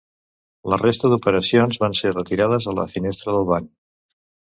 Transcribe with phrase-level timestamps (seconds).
[0.73, 3.73] La resta d’operacions van ser retirades a la finestreta del banc.